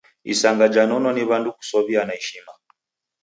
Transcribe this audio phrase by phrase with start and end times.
[0.33, 2.53] Isanga janonwa ni w'andu kusow'iana ishma.